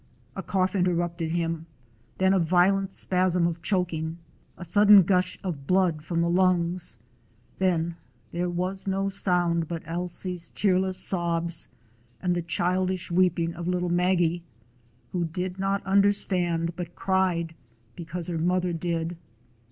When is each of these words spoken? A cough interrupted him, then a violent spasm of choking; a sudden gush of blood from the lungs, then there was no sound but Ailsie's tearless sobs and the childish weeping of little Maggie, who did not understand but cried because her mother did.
A 0.35 0.41
cough 0.41 0.75
interrupted 0.75 1.29
him, 1.29 1.67
then 2.17 2.33
a 2.33 2.39
violent 2.39 2.91
spasm 2.91 3.45
of 3.45 3.61
choking; 3.61 4.17
a 4.57 4.65
sudden 4.65 5.03
gush 5.03 5.37
of 5.43 5.67
blood 5.67 6.03
from 6.03 6.21
the 6.21 6.27
lungs, 6.31 6.97
then 7.59 7.97
there 8.31 8.49
was 8.49 8.87
no 8.87 9.09
sound 9.09 9.67
but 9.67 9.87
Ailsie's 9.87 10.49
tearless 10.49 10.97
sobs 10.97 11.67
and 12.19 12.35
the 12.35 12.41
childish 12.41 13.11
weeping 13.11 13.53
of 13.53 13.67
little 13.67 13.89
Maggie, 13.89 14.41
who 15.11 15.23
did 15.25 15.59
not 15.59 15.85
understand 15.85 16.75
but 16.75 16.95
cried 16.95 17.53
because 17.95 18.25
her 18.25 18.39
mother 18.39 18.73
did. 18.73 19.17